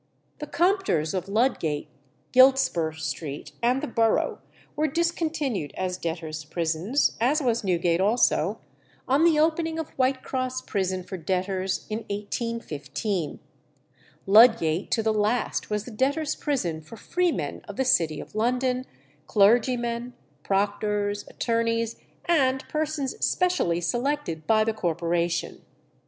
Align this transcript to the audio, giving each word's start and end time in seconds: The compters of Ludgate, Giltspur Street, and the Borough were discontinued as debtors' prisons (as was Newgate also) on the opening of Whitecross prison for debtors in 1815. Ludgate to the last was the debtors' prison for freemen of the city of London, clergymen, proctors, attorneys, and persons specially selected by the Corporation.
The 0.39 0.47
compters 0.47 1.13
of 1.13 1.29
Ludgate, 1.29 1.87
Giltspur 2.33 2.93
Street, 2.95 3.51
and 3.61 3.83
the 3.83 3.87
Borough 3.87 4.39
were 4.75 4.87
discontinued 4.87 5.75
as 5.77 5.95
debtors' 5.99 6.43
prisons 6.43 7.15
(as 7.21 7.39
was 7.39 7.63
Newgate 7.63 8.01
also) 8.01 8.57
on 9.07 9.23
the 9.23 9.37
opening 9.39 9.77
of 9.77 9.91
Whitecross 9.97 10.63
prison 10.65 11.03
for 11.03 11.17
debtors 11.17 11.85
in 11.87 11.99
1815. 12.09 13.41
Ludgate 14.25 14.89
to 14.89 15.03
the 15.03 15.13
last 15.13 15.69
was 15.69 15.85
the 15.85 15.91
debtors' 15.91 16.33
prison 16.33 16.81
for 16.81 16.97
freemen 16.97 17.61
of 17.67 17.75
the 17.75 17.85
city 17.85 18.19
of 18.19 18.33
London, 18.33 18.87
clergymen, 19.27 20.13
proctors, 20.41 21.27
attorneys, 21.27 21.97
and 22.25 22.67
persons 22.69 23.23
specially 23.23 23.79
selected 23.79 24.47
by 24.47 24.63
the 24.63 24.73
Corporation. 24.73 25.61